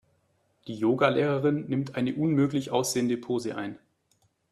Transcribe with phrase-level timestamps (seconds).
[0.65, 3.77] Die Yoga-Lehrerin nimmt eine unmöglich aussehende Pose ein.